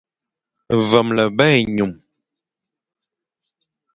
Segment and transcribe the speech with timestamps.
[0.89, 1.91] Vemle mba ényum.